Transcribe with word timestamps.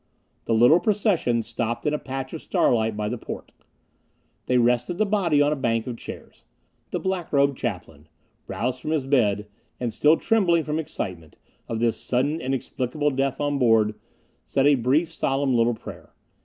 The 0.45 0.55
little 0.55 0.79
procession 0.79 1.43
stopped 1.43 1.85
in 1.85 1.93
a 1.93 1.99
patch 1.99 2.33
of 2.33 2.41
starlight 2.41 2.97
by 2.97 3.07
the 3.07 3.19
port. 3.19 3.51
They 4.47 4.57
rested 4.57 4.97
the 4.97 5.05
body 5.05 5.43
on 5.43 5.53
a 5.53 5.55
bank 5.55 5.85
of 5.85 5.95
chairs. 5.95 6.43
The 6.89 6.99
black 6.99 7.31
robed 7.31 7.55
Chaplain, 7.55 8.07
roused 8.47 8.81
from 8.81 8.89
his 8.89 9.05
bed 9.05 9.45
and 9.79 9.93
still 9.93 10.17
trembling 10.17 10.63
from 10.63 10.79
excitement 10.79 11.35
of 11.69 11.79
this 11.79 12.01
sudden, 12.01 12.41
inexplicable 12.41 13.11
death 13.11 13.39
on 13.39 13.59
board, 13.59 13.93
said 14.43 14.65
a 14.65 14.73
brief, 14.73 15.11
solemn 15.11 15.53
little 15.53 15.75
prayer. 15.75 16.11